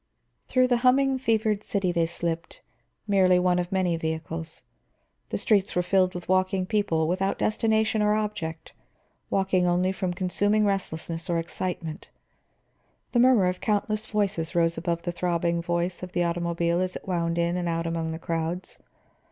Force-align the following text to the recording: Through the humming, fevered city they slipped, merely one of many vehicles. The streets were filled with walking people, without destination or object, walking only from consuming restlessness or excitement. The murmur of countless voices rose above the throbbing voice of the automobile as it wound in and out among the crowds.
Through 0.47 0.65
the 0.65 0.77
humming, 0.77 1.19
fevered 1.19 1.63
city 1.63 1.91
they 1.91 2.07
slipped, 2.07 2.63
merely 3.05 3.37
one 3.37 3.59
of 3.59 3.71
many 3.71 3.95
vehicles. 3.97 4.63
The 5.29 5.37
streets 5.37 5.75
were 5.75 5.83
filled 5.83 6.15
with 6.15 6.27
walking 6.27 6.65
people, 6.65 7.07
without 7.07 7.37
destination 7.37 8.01
or 8.01 8.15
object, 8.15 8.73
walking 9.29 9.67
only 9.67 9.91
from 9.91 10.11
consuming 10.15 10.65
restlessness 10.65 11.29
or 11.29 11.37
excitement. 11.37 12.07
The 13.11 13.19
murmur 13.19 13.45
of 13.45 13.61
countless 13.61 14.07
voices 14.07 14.55
rose 14.55 14.75
above 14.75 15.03
the 15.03 15.11
throbbing 15.11 15.61
voice 15.61 16.01
of 16.01 16.13
the 16.13 16.23
automobile 16.23 16.79
as 16.81 16.95
it 16.95 17.07
wound 17.07 17.37
in 17.37 17.55
and 17.55 17.69
out 17.69 17.85
among 17.85 18.11
the 18.11 18.17
crowds. 18.17 18.79